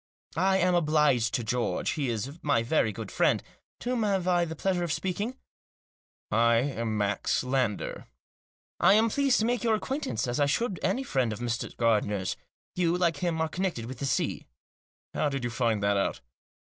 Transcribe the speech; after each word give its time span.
"I 0.35 0.57
am 0.57 0.73
obliged 0.73 1.35
to 1.35 1.43
George; 1.43 1.91
he 1.91 2.09
is 2.09 2.39
my 2.41 2.63
very 2.63 2.91
good 2.91 3.11
friend. 3.11 3.43
To 3.81 3.91
whom 3.91 4.01
have 4.01 4.27
I 4.27 4.45
the 4.45 4.55
pleasure 4.55 4.83
of 4.83 4.91
speaking?"" 4.91 5.37
I'm 6.31 6.97
Max 6.97 7.43
Lander." 7.43 8.07
"I 8.79 8.93
am 8.95 9.11
pleased 9.11 9.39
to 9.41 9.45
make 9.45 9.63
your 9.63 9.75
acquaintance, 9.75 10.25
as 10.27 10.39
I 10.39 10.47
should 10.47 10.79
any 10.81 11.03
friend 11.03 11.31
of 11.31 11.37
Mr. 11.37 11.77
Gardiner's. 11.77 12.35
You, 12.75 12.97
like 12.97 13.17
him, 13.17 13.39
are 13.41 13.47
connected 13.47 13.85
with 13.85 13.99
the 13.99 14.07
sea." 14.07 14.47
"How 15.13 15.29
did 15.29 15.43
you 15.43 15.51
find 15.51 15.83
that 15.83 15.97
out? 15.97 16.21